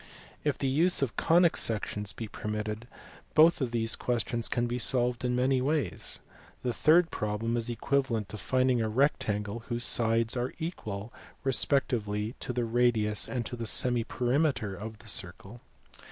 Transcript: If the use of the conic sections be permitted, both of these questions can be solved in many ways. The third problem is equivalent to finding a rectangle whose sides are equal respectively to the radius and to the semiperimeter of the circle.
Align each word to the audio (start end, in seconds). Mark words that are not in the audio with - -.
If 0.43 0.57
the 0.57 0.65
use 0.67 1.03
of 1.03 1.15
the 1.15 1.21
conic 1.21 1.55
sections 1.55 2.11
be 2.11 2.27
permitted, 2.27 2.87
both 3.35 3.61
of 3.61 3.69
these 3.69 3.95
questions 3.95 4.47
can 4.47 4.65
be 4.65 4.79
solved 4.79 5.23
in 5.23 5.35
many 5.35 5.61
ways. 5.61 6.21
The 6.63 6.73
third 6.73 7.11
problem 7.11 7.55
is 7.55 7.69
equivalent 7.69 8.27
to 8.29 8.37
finding 8.39 8.81
a 8.81 8.89
rectangle 8.89 9.59
whose 9.67 9.83
sides 9.83 10.35
are 10.35 10.55
equal 10.57 11.13
respectively 11.43 12.33
to 12.39 12.51
the 12.51 12.65
radius 12.65 13.29
and 13.29 13.45
to 13.45 13.55
the 13.55 13.67
semiperimeter 13.67 14.75
of 14.75 14.97
the 14.97 15.07
circle. 15.07 15.61